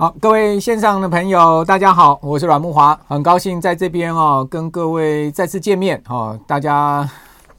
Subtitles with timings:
[0.00, 7.10] 好，各位线上的朋友，大家好，我是阮慕华，很高兴在这边哦，跟各位再次见面哦，大家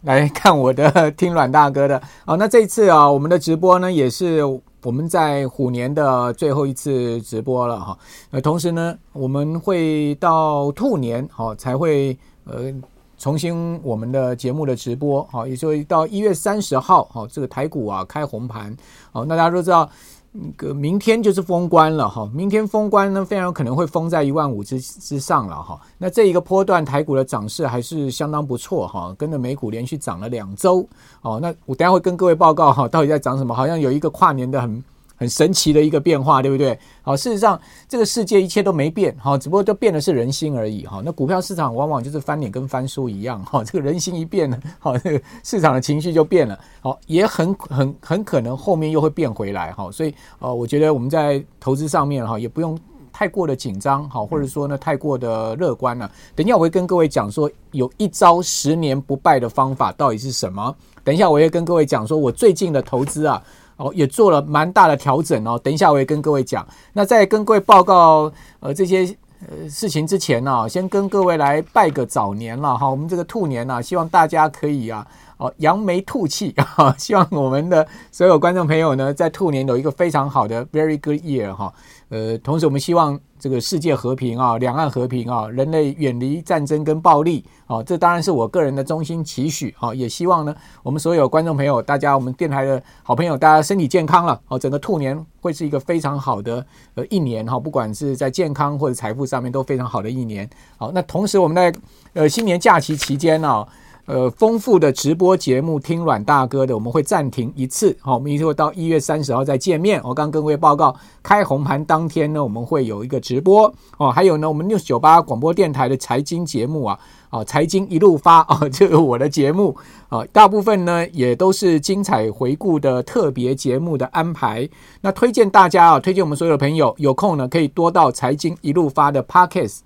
[0.03, 2.01] 来看我的听阮大哥的。
[2.23, 4.41] 哦，那这一次啊，我们的直播呢，也是
[4.83, 7.97] 我们在虎年的最后一次直播了哈。
[8.31, 12.73] 呃，同时呢，我们会到兔年好才会呃
[13.17, 18.73] 重新我们的节目的直播好，也就到一月三十号好，这个台股啊开红盘
[19.11, 19.89] 好，那大家都知道。
[20.31, 25.79] 那个明天就是封关了哈，明天封关呢，非常有可能会封在一万五之之上了哈。
[25.97, 30.87] 那这一个波段台股的涨势还是相当不错哈，跟着美股连续涨了两周
[31.21, 31.39] 哦。
[31.41, 33.53] 那我等下会跟各位报告哈，到底在涨什么？
[33.53, 34.83] 好像有一个跨年的很。
[35.19, 36.79] 很神奇的一个变化，对不对？
[37.01, 41.01] 好，事实上这个世界一切都没变，哈，只不过都变的是人心而已，哈。
[41.03, 49.91] 那股票市场往往就是翻脸跟翻书一样，哈，这个人心一变了，好，这个市场的情绪就变了，好，也很很很可能后面又会变回来，哈。
[49.91, 52.79] 所以，呃，我觉得我们在投资上面，哈，也不用
[53.11, 56.09] 太过的紧张，好，或者说呢太过的乐观了。
[56.33, 60.73] 等一下我会跟各位讲说，有一招十年不败的方法到底是什么？
[61.03, 63.43] 等一下我会跟各位讲说，我最近的投资啊。
[63.79, 65.57] 哦，也做了蛮大的调整哦。
[65.63, 66.67] 等一下我也跟各位讲。
[66.91, 69.05] 那在跟各位报告呃这些
[69.47, 72.89] 呃事情之前呢、先跟各位来拜个早年了哈。
[72.89, 75.07] 我们这个兔年呢、希望大家可以啊。
[75.39, 76.93] 哦，扬眉吐气 啊！
[76.97, 81.73] 希望我们的所有观众朋友呢，在兔年有一个非常好的 very good year 哈。
[82.09, 87.81] 呃，同时我们希望这个世界和平啊，两岸和平啊，人类远离战争跟暴力啊。
[87.83, 89.93] 这当然是我个人的衷心期许啊。
[89.93, 94.59] 也希望呢，我们所有观众朋友，大家我们电台的好朋友，大家身体健康了哦。
[94.59, 100.49] 整个兔年会是一个非常好的呃一年哈，不管是在健康或者财富上面都非常好的一年。
[100.75, 101.73] 好，那同时我们在
[102.11, 103.65] 呃新年假期期间呢。
[104.09, 107.95] 呃，丰富的直播节目，听阮大哥的，我们会暂停一次。
[108.01, 110.01] 好，我们一会到一月三十号再见面。
[110.03, 113.71] 我刚跟各位报告，开红盘当天呢，我们会有一个直播。
[113.99, 116.99] 哦，还有呢，我们六九八广播电台的财经节目啊，
[117.29, 119.77] 啊，财经一路发 啊，这个我的节目
[120.07, 124.67] 啊，大部分呢也都是精彩回顾的特别节目的安排。
[125.01, 129.81] 那推荐大家啊，推荐我们所有的朋友有空呢，可以多到财经一路发的 Podcast。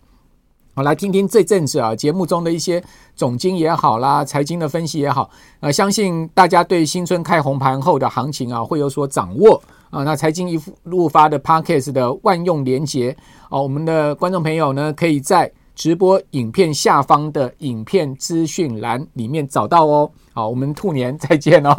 [0.76, 2.84] 好，来听听这阵子啊节目中的一些
[3.16, 5.30] 总经也好啦，财经的分析也好，
[5.60, 10.04] 呃，相信大家对新春开红盘后的行情啊会有所掌握啊。
[10.04, 13.16] 那财经一路发的 Podcast 的万用连结
[13.50, 20.10] 啊，我们的观众朋友呢可以在直播影片下方的影片资讯栏里面找到哦。
[20.34, 21.76] 好，我们兔年再见哦。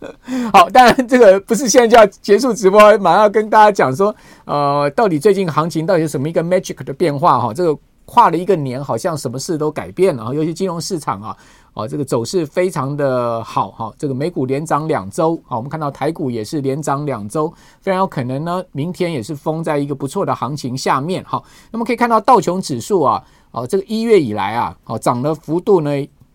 [0.54, 4.16] 好，当然这个不是现在就要结束直播，马上要跟大家讲说，
[4.46, 7.52] 呃，到底最近行情到底有什么一个 magic 的变化哈？
[7.52, 7.78] 这个。
[8.04, 10.34] 跨了一个年，好像什么事都改变了啊！
[10.34, 11.36] 尤其金融市场啊，
[11.74, 13.92] 啊，这个走势非常的好哈。
[13.98, 21.42] 这个美股连涨两周啊，我们看到台股也是连涨两周，非常有可能呢，明天也是封在一个不错的行情下面哈。
[21.70, 25.90] 那么可以看到道琼指数啊，啊，这个一月以来啊，啊，涨的幅度呢。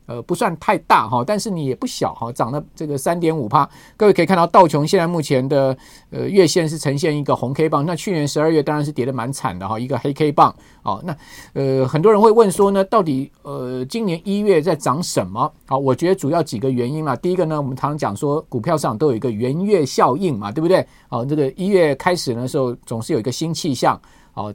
[0.07, 3.69] 呃，不算太大哈，但是你也不小哈，涨了这个三点五趴。
[3.95, 5.77] 各位可以看到，道琼现在目前的
[6.09, 10.55] 呃月线是呈现一个红 K 棒，那去年十二月当然是跌得蛮惨的哈，一个黑 K 棒。
[10.83, 11.15] 哦，那
[11.53, 15.51] 呃很多人会问说呢，到底呃今年一月在涨什么？
[15.65, 17.13] 好，我觉得主要几个原因啦。
[17.17, 20.87] 第一个呢，我们常常讲说股票上都有一个元月效应嘛，对不对？
[21.09, 23.99] 哦，这个一月开始的时候总是有一个新气象，
[24.35, 24.53] 哦，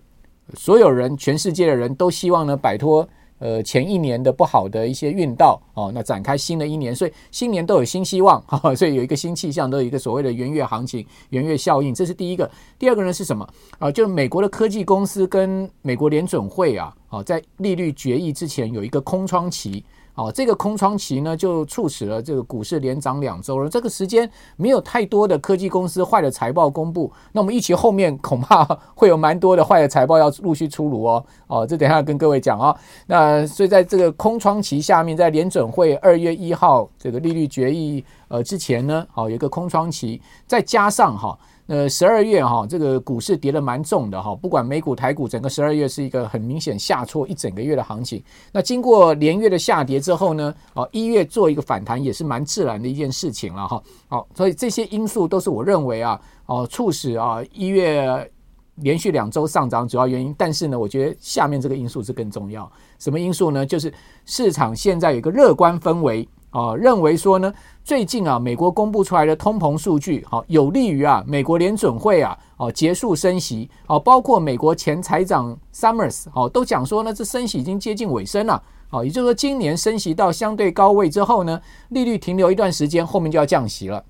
[0.54, 3.06] 所有人全世界的人都希望呢摆脱。
[3.42, 12.48] 呃，前一年的不好的一些运道哦，那展开新的一年，所以新年都有新希望，哈， 所以有一个新气象，都有一个所谓的元月行情、元月效应，这是第一个。
[12.78, 13.44] 第二个呢是什么
[13.81, 13.91] 啊？
[13.91, 19.84] 就美国的科技公司跟美国联准会啊，啊，在利率决议之前有一个空窗期。
[20.15, 23.69] 哦，这个空窗期呢，就促使了这个股市连涨两周了。
[23.69, 28.62] 这个时间没有太多的科技公司坏的财报公布，那我们预期后面恐怕
[28.95, 31.25] 会有蛮多的坏的财报要陆续出炉哦。
[31.47, 32.77] 哦，这等下跟各位讲哦。
[33.06, 41.39] 那所以在这个空窗期下面，在联准会二月一号这个利率决议呃之前呢，好，有一个空窗期，再加上哈。
[41.69, 48.23] 呃，十二月哈，这个股市跌得蛮重的哈，不管美股、台股，整个十二月是一个很明显下挫一整个月的行情。
[48.53, 53.82] 那经过连月的下跌之后呢，哦，一月做一个反弹也是蛮自然的一件事情了哈。
[54.09, 58.31] 好，所以这些因素都是我认为啊，哦，促使啊一月
[58.75, 60.35] 连续两周上涨主要原因。
[60.37, 62.70] 但是呢，我觉得下面这个因素是更重要。
[62.99, 63.65] 什么因素呢？
[63.65, 63.93] 就是
[64.26, 66.29] 市场现在有一个乐观氛围。
[66.52, 67.52] 啊，认为说呢，
[67.82, 81.58] 最近啊，美国公布出来的通膨数据，好有利于啊，美国联准会啊，哦结束升息，哦，包括美国前财长 Summers，哦都讲说呢，这升息已经接近尾声了，哦，也就是说，今年升息到相对高位之后呢，
[81.88, 84.05] 利率停留一段时间，后面就要降息了。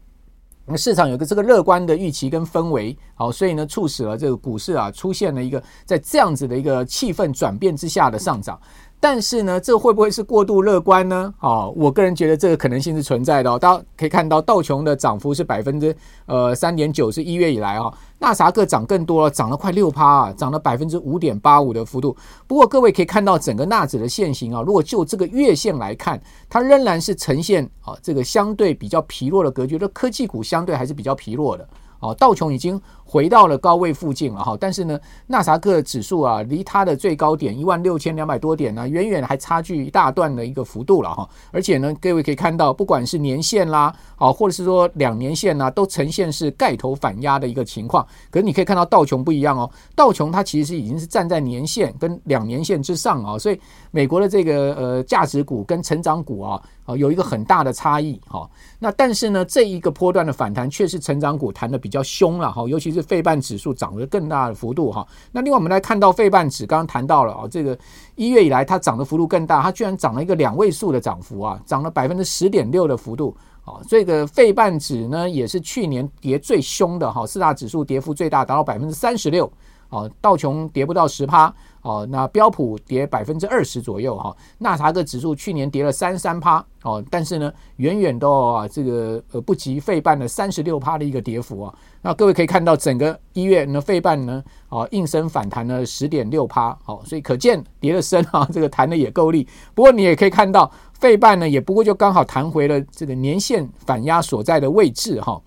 [0.65, 8.61] 那市场有个这个乐观的预期跟氛围，好，所以呢，促使了这个股市啊出现了一个在这样子的一个气氛转变之下的上涨。
[9.03, 11.35] 但是呢，这会不会是过度乐观呢？
[11.41, 13.59] 啊，我个人觉得这个可能性是存在的哦。
[13.59, 15.93] 大家可以看到，道琼的涨幅是百分之
[16.27, 17.93] 呃三点九，是一月以来啊。
[18.21, 22.17] 纳萨克涨更多了，涨了快六趴啊，涨了百分之五点八五的幅度。
[22.47, 31.69] 不过各位可以看到，整个纳指的线型啊，如果就这个月线来看，它仍然是呈现啊这个相对比较疲弱的格局，就科技股相对还是比较疲弱的。
[31.99, 32.81] 哦，道琼已经
[33.13, 41.29] 回到了高位附近了哈，但是呢，纳萨克指数啊，离它的最高点一万六千两百多点呢，远远还差距一大段的一个幅度了哈。
[41.51, 48.03] 而且呢，各位可以看到，不管是年线啦，啊，或者是说两年线呐，都呈现是盖头反压的一个情况。
[48.31, 53.61] 可是你可以看到道琼不一样哦，道琼它其实已经是站在年线跟两年线之上啊，所以
[53.91, 56.63] 美国的这个呃价值股跟成长股啊。
[56.85, 58.51] 啊，有一个很大的差异哈。
[58.81, 65.07] 那但是呢，这一个波段的反弹却是成长股弹的比较凶了哈，尤其是费半指数涨了更大的幅度哈。
[65.33, 67.77] 那另外我们来看到费半指，刚刚谈到了啊，这个
[68.15, 73.81] 一月以来它涨的幅度更大，它居然涨了一个两位数的涨幅啊，涨了百分之十点六的幅度啊。
[73.89, 79.51] 这个费半指呢，也是去年跌最凶的哈，四大指数跌幅最大，达到百分之三十六。
[79.93, 91.75] 哦，道琼跌不到十趴，哦，那标普跌百分之二十左右哈，纳斯达克指数去年跌了三三趴，哦，但是呢，远远都啊这个呃不及费半的三十六趴的一个跌幅啊。
[92.01, 99.47] 那各位可以看到，整个一月呢，费半呢，哦，应声反弹了十点六趴，哦，所以可见跌得深啊，这个弹的也够力。
[99.75, 105.39] 不过你也可以看到，费半呢也不过就刚好弹回了这个年线反压所在的位置哈。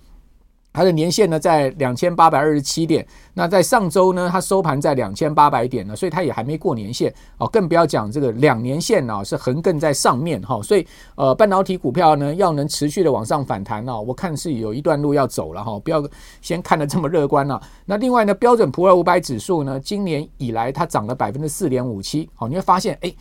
[0.75, 10.86] 它的年线呢在两千八百二十七点，那在上周呢，它收盘在两千八百点呢，所以它也还没过年线哦，更不要讲这个两年线啊是横亘在上面哈，所以
[11.16, 16.04] 呃半导体股票呢要能持续的往上反弹啊，我看是有一段路要走了哈，不要
[16.42, 17.62] 先看得这么乐观了。
[17.86, 23.13] 那另外呢，标准普尔五百指数呢，今年以来它涨了百分之四点五七，好，你会发现哎。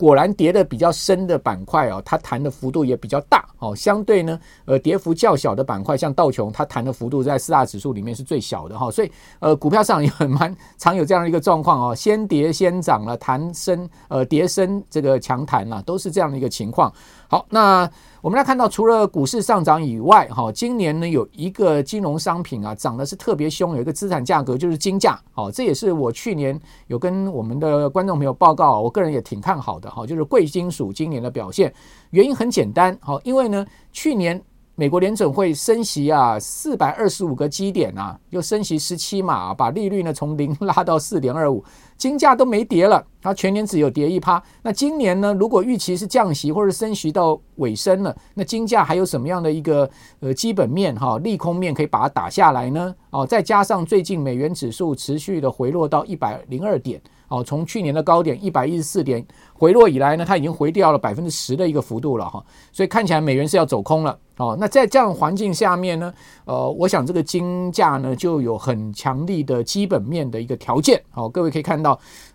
[0.00, 3.76] 果然跌的比较深的板块哦，它弹的幅度也比较大哦。
[3.76, 8.90] 相对呢，呃，跌幅较小的板块，像道琼，它弹的幅度在四大指数里面是最小的哈。
[8.90, 16.90] 所以，呃，股票上也很蛮常有这样的一个状况哦，先跌先涨了，弹升呃跌升这个强弹了，都是这样的一个情况。
[17.28, 17.86] 好，那。
[18.22, 31.72] 我们来看到，除了股市上涨以外，哈，今年呢有一个金融商品啊涨的是特别凶，有一个资产价格就是金价，哦，这也是我去年有跟我们的观众朋友报告，我个人也挺看好的，哈，就是贵金属今年的表现，
[32.10, 34.42] 原因很简单，哈，因为呢去年。
[34.76, 41.62] 美国联准会升息啊，四百二十五个基点啊，又升息十七码，把利率呢从零拉到四点二五，
[42.00, 44.42] 金价都没跌了，它全年只有跌一趴。
[44.62, 49.88] 那今年呢，如果预期是降息或者升息到尾声了，那金价还有什么样的一个
[50.20, 52.94] 呃基本面哈利空面可以把它打下来呢？
[53.10, 56.98] 哦，再加上最近美元指数持续的回落到一百零二点。
[57.28, 59.24] 哦，从去年的高点一百一十四点
[59.54, 64.56] 回落以来呢，它已经回掉了百分之十的一个幅度了哈，所以看起来美元是要走空了哦。
[64.58, 66.12] 那在这样环境下面呢，
[66.44, 71.00] 呃，我想这个金价呢就有很强力的基本面的一个条件。
[71.10, 71.89] 好，各位可以看到，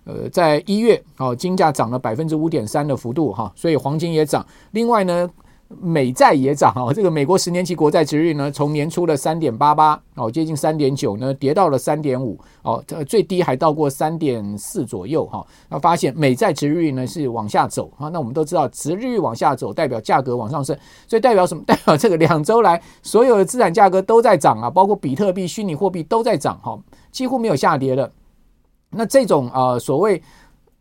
[0.06, 4.46] 呃，在一月哦，金价涨了百分之五点三的幅度哈，所以黄金也涨。
[4.72, 5.30] 另外呢。
[5.81, 15.44] 美债也涨啊，这个美国十年期国债殖率呢，从年初的三点八八哦，接近三点九呢，跌到了三点五哦，这最低还到过三点四左右哈。
[15.68, 20.77] 那发现美债殖率呢是往下走啊，那我们都知道，殖率往下走代表价格往上升，
[21.08, 21.63] 所以代表什么？
[21.65, 26.79] 代表这个两周来所有的资产价格都在涨啊，包括比特币、虚拟货币都在涨哈，
[27.12, 28.10] 几乎没有下跌的。
[28.89, 30.22] 那这种啊，所谓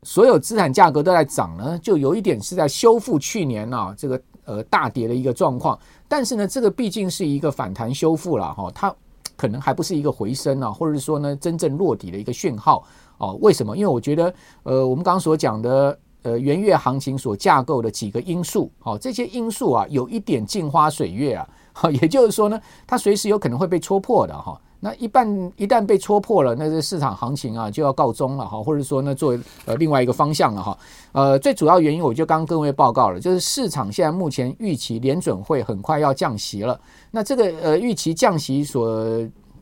[0.02, 4.20] 所有资产价格都在涨呢，就有一点是在修复去年啊这个。
[4.46, 8.94] 呃，大跌的一个状况，但是呢，这个毕竟是一个反弹修复了哈，它
[9.36, 12.84] 可能还不是一个回升啊，或者是说呢，真正落底的一个讯号
[13.16, 13.38] 哦。
[13.40, 13.74] 为什么？
[13.74, 14.34] 因为我觉得，
[14.64, 24.60] 呃，我们刚刚所讲的，呃，元月行情所架构的几个因素，哦，这些因素啊，有一点镜花水月啊，好，也就是说呢，它随时有可能会被戳破的哈。
[24.84, 30.76] 那一旦一旦被戳破了，那这市场行情啊就要告终了哈，或者说呢，作为呃另外一个方向了哈。
[31.12, 36.78] 呃，最主要原因我就刚刚各位报告了，就是市场现在目前预期联准会很快要降息了。
[37.10, 38.86] 那这个呃预期降息所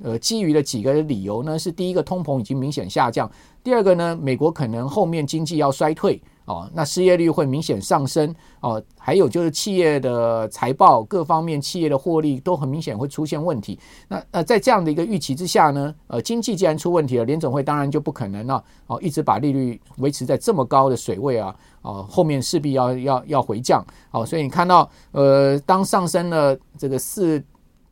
[0.02, 3.30] 呃基于的几个理由呢，是第一个通膨已经明显下降，
[3.62, 6.20] 第二个呢，美国可能后面经济要衰退。
[6.44, 13.78] 哦，那失业率会明显上升哦，还有就是企业的财报各方面，企业的获利都很明显会出现问题。
[14.08, 23.84] 那呃，在这样的一个预期之下呢，呃，经济既然出问题了，联总会当然就不可能了哦，一直把利率维持在这么高的水位啊，哦，后面势必要要要回降。
[24.10, 27.42] 哦，所以你看到呃，当上升了这个四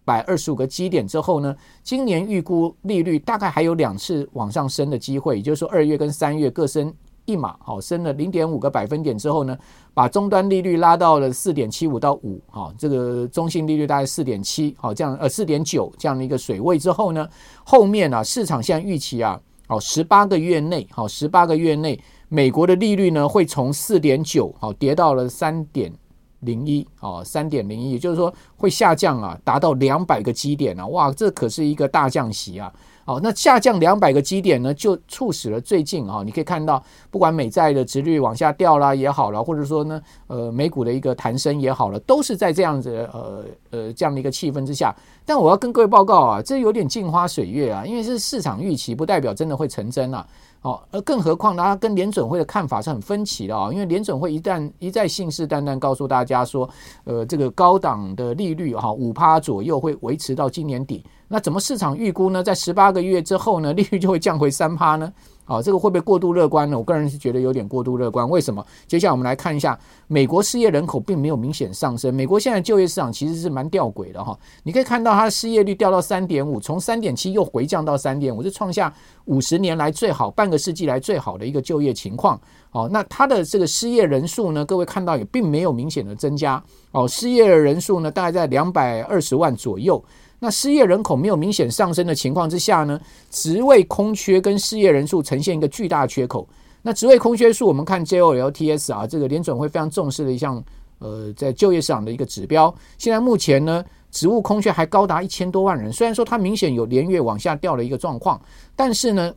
[0.04, 1.54] 百二十五个基点之后呢，
[1.84, 6.92] 今年预估利率大概还有两次往上升的机会，也就是说二月跟三月各升
[7.30, 9.56] 一码，好，升了零点五个百分点之后呢，
[9.94, 17.28] 把终端利率拉到了四点七五到五，好，这个中性利率大概四点七，好，这样呃四点九这样的一个水位之后呢，
[17.64, 25.92] 后面啊市场现在预期啊，好十八个月内，好十八个月内美国的利率呢会从四点九好跌到了三点。
[26.40, 32.72] 零一哦，三点零一，也就是说会下降啊，达到两百个基点啊，哇，这可是一个大降息啊！
[33.04, 44.94] 哦，那下降两百个基点呢，就促使了最近啊，你可以看到，不管美债的殖率往下掉啦也好了，或者说呢，呃，美股的一个弹升也好了，都是在这样子呃呃这样的一个气氛之下。
[45.24, 50.26] 但我要跟各位报告啊，这有点镜花水月啊，因为是市场预期，不代表真的会成真啊。
[50.62, 53.72] 哦，而更何况呢，它跟联准会的看法是很分歧的啊。
[53.72, 56.68] 因为联准会一旦一再信誓旦旦告诉大家说，
[57.04, 62.42] 呃，这个高档的利率哈五趴左右会维持到今年底，那怎么市场预估呢？
[62.42, 65.12] 在十八个月之后呢， 利率就会降回三趴呢？
[65.46, 66.76] 哦，这个会不会过度乐观呢？
[66.76, 68.28] 我个人是觉得有点过度乐观。
[68.28, 68.64] 为什么？
[68.88, 72.12] 接下来我们来看一下，美国失业人口并没有明显上升。
[72.12, 74.36] 美国现在就业市场其实是蛮吊诡的哈。
[74.64, 78.92] 你可以看到它的失业率掉到三点五，从三点七又回降到三点五，是创下
[79.26, 82.40] 五十年来最好、半个世纪来最好的一个就业情况。
[82.72, 86.60] 哦，那它的这个失业人数呢，各位看到也并没有明显的增加。
[86.90, 90.02] 哦，失业的人数呢，大概在两百二十万左右。
[90.42, 92.98] 那失业人口没有明显上升的情况之下呢，
[93.30, 96.48] 职位空缺跟失业人数呈现一个巨大缺口。
[96.80, 100.64] 那职位空缺数，我们看 JOLTS 啊，这个联准会非常重视的一项
[100.98, 102.74] 呃，在就业市场的一个指标。
[102.96, 105.92] 现在目前呢，职务空缺还高达一千多万人。
[105.92, 108.40] 虽然说它明显有连月往下掉的一个状况，
[108.74, 109.34] 但是呢，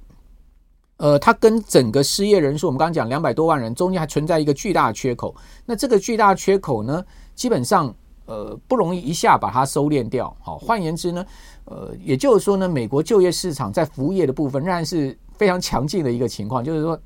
[0.95, 5.36] 呃，它跟整个失业人数，我们刚刚讲两百多万人中间还存在一个巨大的缺口。
[5.65, 7.03] 那这个巨大缺口呢，
[7.36, 7.93] 基本上。
[8.25, 10.36] 呃，不容易一下把它收敛掉。
[10.39, 11.25] 好，换言之呢，
[11.65, 16.98] 呃，也就是说呢，美国就业市场在服务业的部分仍然是非常强劲的一个情况，就是说，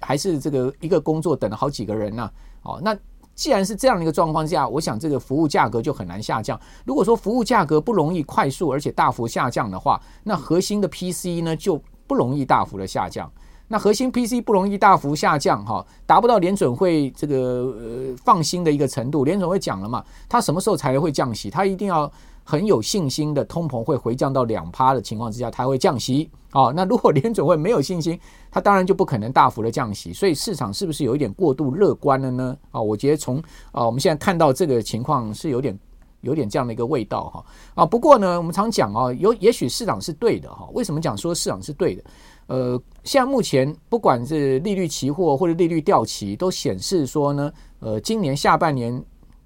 [0.00, 2.30] 还是这个一个工作等了好几个人呢。
[2.60, 2.96] 好，那
[3.34, 6.58] 既然是这样的一个状况下，我想这个服务价格就很难下降。
[6.84, 13.30] 如果说服务价格不容易快速而且大幅下降的话，那核心的 PC 呢就不容易大幅的下降。
[13.74, 19.24] 那核心 PC 不容易大幅下降，哈，达不到联准会这个呃放心的一个程度。
[19.24, 21.50] 联准会讲了嘛，他什么时候才会降息？
[21.50, 22.08] 他一定要
[22.44, 26.30] 很有信心的通膨会回降到两趴的情况之下，他会降息。
[26.52, 28.16] 哦，那如果联准会没有信心，
[28.48, 30.12] 他当然就不可能大幅的降息。
[30.12, 32.56] 所以市场是不是有一点过度乐观了呢？
[32.70, 35.76] 啊，我觉得从啊我们现在看到这个情况是有点
[36.20, 37.44] 有点这样的一个味道哈。
[37.74, 40.68] 啊，不过呢，我们常讲啊，有也许市场是对的哈。
[40.74, 42.04] 为什么讲说市场是对的？
[42.46, 49.02] 呃，现在目前不管是利率期货或者利率掉期，都显示说呢，呃，今年下半年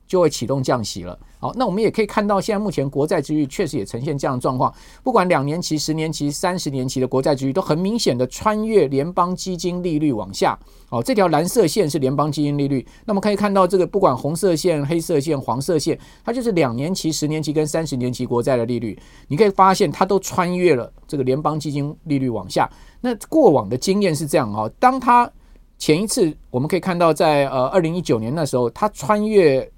[0.06, 1.18] 就会启动降息了。
[1.40, 4.74] 好，那我们也可以看到，现在目前国债之率确实也呈现这样的状况。
[5.04, 10.58] 不管两年期、十年期、三十年期的国债之率，都很明显的穿越联邦基金利率往下。
[10.90, 12.84] 哦，这条蓝色线是联邦基金利率。
[13.04, 18.98] 那么可以看到，这个不管红色线、黑色线、黄色线，它就是两年期、十年期跟三十年期国债的利率。
[19.28, 22.68] 你可以发现，它都穿越了这个联邦基金利率往下。
[23.00, 25.30] 那过往的经验是这样哦，当他
[25.78, 29.70] 前一次我们可以看到，在呃二零一九年那时候，他穿越。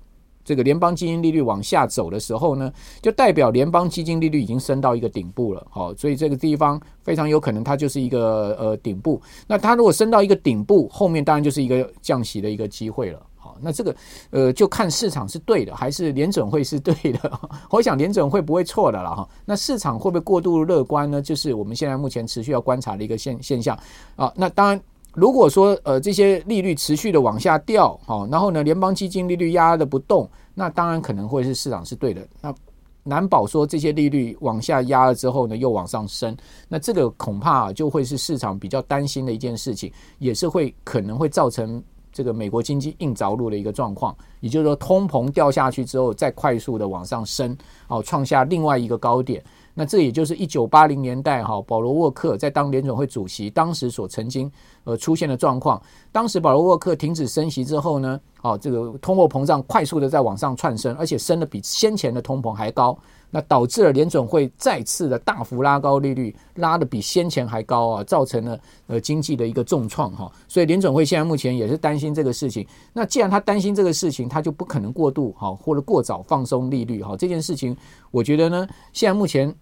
[0.42, 2.72] 这个联邦基金利率往下走的时候呢，
[3.02, 9.20] 就代表联邦基金利率已经升到一个顶部了，好，所以这个地方非常有可能它就是一个呃顶部。
[9.46, 13.96] 那它如果升到一个顶部，后面当然就是一个降息的一个机会了，好，那这个
[14.30, 17.40] 呃就看市场是对的还是联准会是对的。
[17.70, 19.28] 我想联准会不会错的了哈。
[19.44, 21.20] 那市场会不会过度乐观呢？
[21.20, 23.76] 就是我们现在目前持续要观察的一个现现象
[24.14, 24.32] 啊。
[24.36, 24.80] 那当然。
[25.12, 32.24] 如果说呃这些利率持续的往下掉，好，然后呢联邦基金利率压的不动，那当然可能会是市场是对的。
[32.40, 32.54] 那
[33.02, 36.36] 难保说这些利率往下压了之后呢又往上升，
[36.68, 41.82] 那这个恐怕就会是市场比较担心的一件事情，也是会可能会造成
[42.12, 44.16] 这个美国经济硬着陆的一个状况。
[44.40, 47.56] 也就是说通膨掉下去之后再快速的往上升，
[47.88, 49.42] 哦，创下另外一个高点。
[49.72, 54.50] 那这也就是一九八零年代哈，保罗沃克在当联总会主席当时所曾经
[54.84, 55.80] 呃出现的状况。
[56.10, 62.98] 当时保罗沃克停止升息之后呢，哦，这个通货膨胀快速的在往上窜升，而且升的比先前的通膨还高。
[63.30, 70.30] 那导致了联准会再次的大幅拉高利率，拉的比先前还高啊，造成了呃经济的一个重创哈。
[70.48, 72.66] 所以联准会现在目前也是担心这个事情。
[72.92, 77.16] 那既然他担心这个事情，他就不可能过度哈或者过早放松利率哈。
[77.16, 77.76] 这件事情，
[78.10, 79.54] 我觉得呢，现在目前。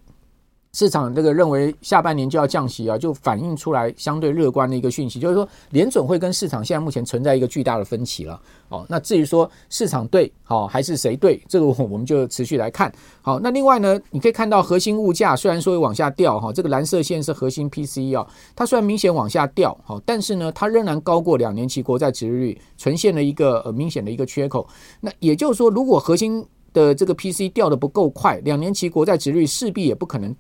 [0.72, 8.40] 市场这个认为下半年就要降息啊，就反映出来相对乐观的一个讯息，就是说联准会跟市场现在目前存在一个巨大的分歧了。
[8.68, 12.92] 哦，那至于说市场对好还是谁对，这个我们就持续来看。
[13.22, 24.68] 好，那另外呢，你可以看到核心物价虽然说会往下掉哈，这个蓝色线是核心 PCE 啊，它虽然明显往下掉，好，但是呢，它仍然高过两年期国债殖利率，呈现了一个呃明显的一个缺口。
[25.00, 30.36] 那也就是说，如果核心的这个 P C 掉得不够快，两年期国债殖利率势必也不可能。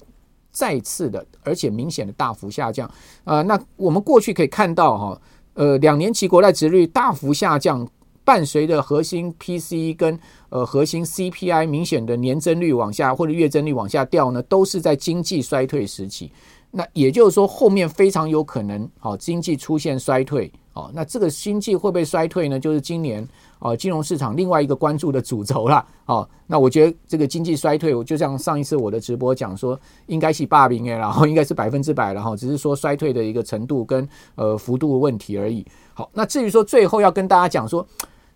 [0.58, 2.90] 再次的，而且明显的大幅下降，
[3.22, 5.20] 呃，那我们过去可以看到哈，
[5.54, 7.88] 呃，两年期国债殖率大幅下降，
[8.24, 16.32] 伴随着核心 P C 跟呃核心 CPI 明显的年增率往下或者月增率往下掉呢，都是在经济衰退时期。
[16.72, 22.60] 那也就是说，后面非常有可能，好，经济出现衰退，哦，那这个经济会不会衰退呢？
[22.60, 23.26] 就是今年，
[23.58, 35.66] 哦，金融市场另外一个关注的主轴了，哦，那我觉得这个经济衰退，我就像上一次我的直播讲说，应该是霸屏，然后应该是百分之百然后，只是说衰退的一个程度跟呃幅度的问题而已。
[35.94, 37.84] 好，那至于说最后要跟大家讲说。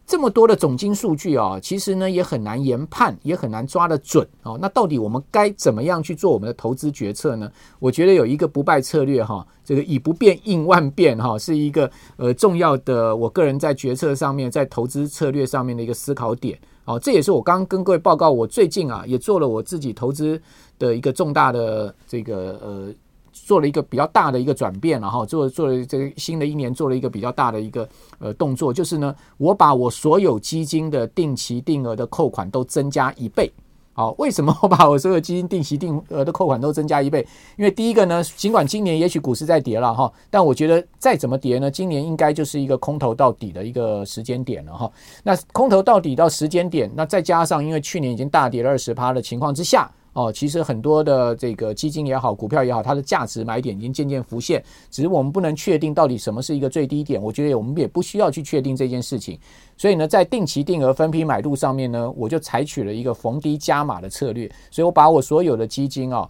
[0.04, 4.58] 这么多的总经数据啊，其实呢也很难研判，也很难抓得准哦。
[4.60, 7.50] 那到底我们该怎么样去做我们的投资决策呢？
[7.78, 16.58] 我觉得有一个不败策略哈，这个以不变应万变哈，是一个呃重要的我个人在决策上面，在投资策略上面的一个思考点。
[16.84, 20.38] 哦，这也是我刚刚跟各位报告，我最近啊也做了我自己投资
[20.78, 22.92] 的一个重大的这个呃。
[23.32, 33.50] 做了一个比较大的一个转变，了哈做做了这个新的一年做了一个比较大的一个呃动作，就是呢，我把我所有基金的定期定额的扣款都增加一倍。
[33.94, 37.26] 好，为什么 我把我所有基金定期定额的扣款都增加一倍？
[37.58, 44.90] 因为第一个呢，尽管今年也许股市在跌了哈，但我觉得再怎么跌呢，今年应该就是一个空头到底的一个时间点了哈。
[45.22, 49.90] 那空头到底到时间点，那再加上因为去年已经大跌了二十趴的情况之下。
[50.14, 57.20] 哦，其实很多的这个基金也好，股票也好，它的价值买点已经渐渐浮现，只是我们不能确定到底什么是一个最低点。
[57.20, 59.38] 我觉得我们也不需要去确定这件事情。
[59.78, 64.46] 所以呢，在定期定额分批买入上面呢，我就采取了一个逢低加码的策略。
[64.70, 66.28] 所以我把我所有的基金啊，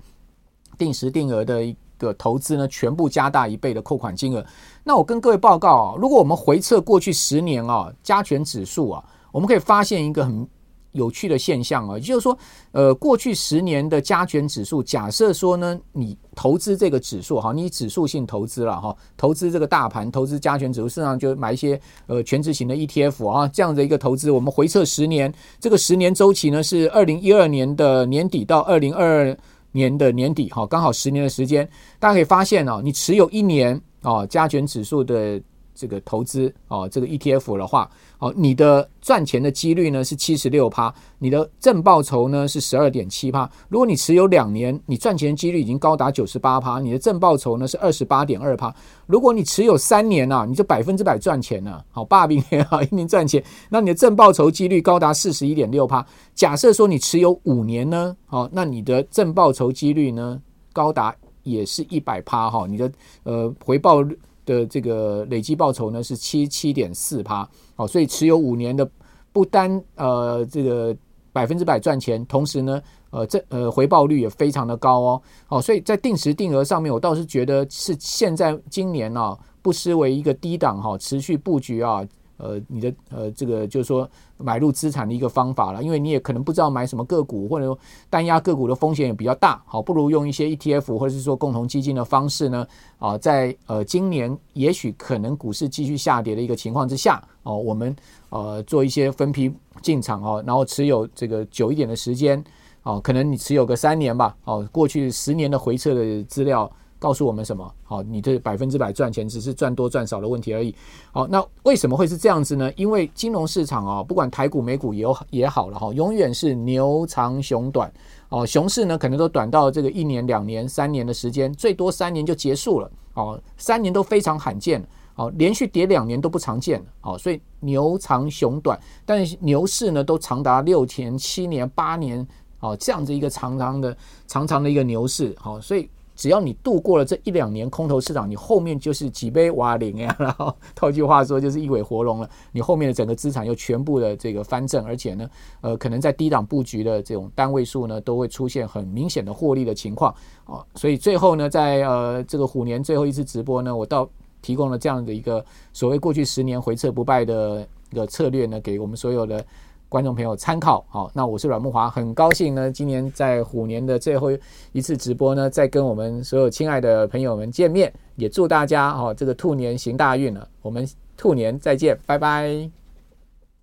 [0.78, 4.46] 定时定额的一个投资呢，全部加大一倍的扣款金额。
[4.84, 10.48] 那我跟各位报告啊，如果我们回测过去十年啊，加权指数啊，我们可以发现一个很。
[10.92, 12.37] 有趣的现象啊，就是说，
[12.72, 29.37] 呃，过去十年的加权指数，假设说呢，你投资这个指数哈，你指数性投资了哈，投资这个大盘，投资加权指数，事实上就买一些呃全值型的 ETF 啊，这样的一个投资，我们回测十年，这个十年周期呢是二零一二年的年底到二零二二
[29.72, 35.40] 年的年底哈，刚好十年的时间，大家可以发现哦，你持有一年啊加权指数的。
[35.83, 37.90] 这个投资哦，这个 ETF 的话，
[38.21, 43.51] 哦，你的赚钱的几率呢是七十六趴，你的正报酬呢是十二点七趴。
[43.68, 48.73] 如果你持有两年，你赚钱的几率已经高达九十八趴，你的正报酬呢是二十八点二趴。
[49.07, 51.85] 如果你持有三年啊，你就百分之百赚钱了。
[51.90, 53.42] 好，霸屏也好，一定赚钱。
[53.68, 56.07] 那你的正报酬几率高达四十一点六趴。
[56.33, 60.40] 假设说你持有五年呢，好，那你的正报酬几率呢
[60.73, 62.92] 高达也是一百趴哈，你的
[63.25, 64.16] 呃回报率。
[64.44, 68.88] 的这个累计报酬呢是七七点四趴，哦，所以持有五年的
[69.33, 70.96] 不单呃这个
[71.33, 82.02] 百分之百赚钱，同时呢呃这呃回报率也非常的高哦，哦，所以在定时定额上面，我倒是觉得是现在今年啊不失为一个低档哈持续布局啊。
[82.37, 87.79] 呃，你的呃，这个就是说买入资产的一个方法了，因为你也可能不知道买什么个股，或者说
[88.11, 92.66] 单押个股的风险也比较大，好，不如用一些 ETF 或者是说共同基金的方式呢，
[92.99, 97.95] 啊，在呃今年也许可能股市继续下跌的一个情况之下，哦，我们
[98.31, 102.42] 呃做一些分批进场哦，然后持有这个久一点的时间，
[102.83, 106.71] 哦，可能你持有个三年吧，哦，过去十年的回撤的资料。
[107.02, 107.74] 告诉我们什么？
[107.82, 110.72] 好，你这百分之百赚钱，只是赚多赚少的问题而已。
[111.10, 112.72] 好，那为什么会是这样子呢？
[112.76, 117.92] 因为金融市场啊，不管台股、美股也有也好了哈，永远是牛长熊短
[118.28, 118.46] 哦。
[118.46, 123.42] 熊市呢，可能都短到这个一年、两年、三年的时间，最多三年就结束了哦。
[123.56, 124.80] 三年都非常罕见
[125.16, 127.18] 哦，连续跌两年都不常见哦。
[127.18, 132.24] 所以牛长熊短，但是牛市呢，都长达六年、七年、八年
[132.60, 133.96] 哦，这样子一个长长的、
[134.28, 135.34] 长长的一个牛市。
[135.36, 135.90] 好，所以。
[136.14, 142.29] 只要你度过了这一两年空头市场，你后面就是几杯瓦林呀，然后套句话说就是一尾活龙了。
[142.53, 145.29] 你后面的整个资产又全部的这个翻正，而且呢，
[145.61, 150.14] 呃，可能在低档布局的这种单位数呢，都会出现很明显的获利的情况
[150.46, 150.64] 哦。
[150.75, 154.09] 所以最后呢，在呃这个虎年最后一次直播呢，我倒
[154.40, 159.44] 提供了这样的一个所谓过去十年回撤不败的一个策略呢，给我们所有的
[159.92, 160.83] 观众朋友参考。
[160.88, 164.31] 好，那我是阮木华，很高兴呢，今年在虎年的最后
[164.72, 170.48] 一次直播呢，再跟我们所有亲爱的朋友们见面，也祝大家哦，这个兔年行大运了。
[170.62, 172.82] 我们兔年再见，拜拜。